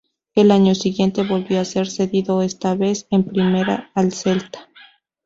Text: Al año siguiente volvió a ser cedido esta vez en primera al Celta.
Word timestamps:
Al 0.35 0.49
año 0.49 0.73
siguiente 0.73 1.21
volvió 1.21 1.59
a 1.59 1.63
ser 1.63 1.87
cedido 1.87 2.41
esta 2.41 2.73
vez 2.73 3.05
en 3.11 3.23
primera 3.23 3.91
al 3.93 4.11
Celta. 4.11 4.67